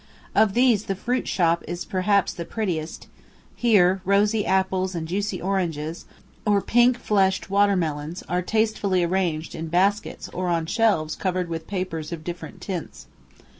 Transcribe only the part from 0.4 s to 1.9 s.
these the fruit shop is